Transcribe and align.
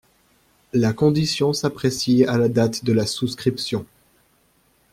La 0.73 0.93
condition 0.93 1.53
s’apprécie 1.53 2.25
à 2.25 2.39
la 2.39 2.49
date 2.49 2.83
de 2.85 2.91
la 2.91 3.05
souscription. 3.05 3.85